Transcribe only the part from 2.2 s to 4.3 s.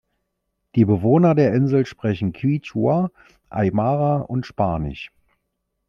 Quechua, Aymara